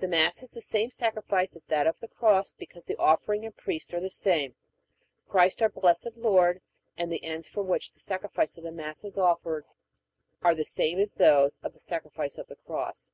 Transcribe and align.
The 0.00 0.08
Mass 0.08 0.42
is 0.42 0.50
the 0.50 0.60
same 0.60 0.90
sacrifice 0.90 1.54
as 1.54 1.66
that 1.66 1.86
of 1.86 2.00
the 2.00 2.08
Cross 2.08 2.54
because 2.58 2.84
the 2.84 2.96
offering 2.98 3.44
and 3.46 3.54
the 3.54 3.62
priest 3.62 3.94
are 3.94 4.00
the 4.00 4.10
same 4.10 4.56
Christ 5.28 5.62
our 5.62 5.68
Blessed 5.68 6.16
Lord; 6.16 6.60
and 6.96 7.12
the 7.12 7.22
ends 7.22 7.48
for 7.48 7.62
which 7.62 7.92
the 7.92 8.00
sacrifice 8.00 8.58
of 8.58 8.64
the 8.64 8.72
Mass 8.72 9.04
is 9.04 9.16
offered 9.16 9.64
are 10.42 10.56
the 10.56 10.64
same 10.64 10.98
as 10.98 11.14
those 11.14 11.60
of 11.62 11.74
the 11.74 11.80
sacrifice 11.80 12.38
of 12.38 12.48
the 12.48 12.56
Cross. 12.56 13.12